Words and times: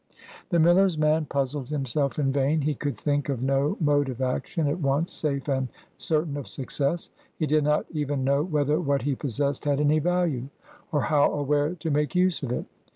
The 0.49 0.57
miller's 0.57 0.97
man 0.97 1.25
puzzled 1.27 1.69
himself 1.69 2.17
in 2.17 2.31
vain. 2.31 2.61
He 2.61 2.73
could 2.73 2.97
think 2.97 3.29
of 3.29 3.43
no 3.43 3.77
mode 3.79 4.09
of 4.09 4.19
action 4.19 4.67
at 4.67 4.79
once 4.79 5.11
safe 5.11 5.47
and 5.47 5.67
certain 5.95 6.37
of 6.37 6.47
success. 6.47 7.11
He 7.37 7.45
did 7.45 7.63
not 7.63 7.85
even 7.91 8.23
know 8.23 8.41
whether 8.41 8.79
what 8.81 9.03
he 9.03 9.13
possessed 9.13 9.65
had 9.65 9.79
any 9.79 9.99
value, 9.99 10.49
or 10.91 11.01
how 11.01 11.29
or 11.29 11.43
where 11.45 11.75
to 11.75 11.91
make 11.91 12.15
use 12.15 12.41
of 12.41 12.51
it. 12.51 12.65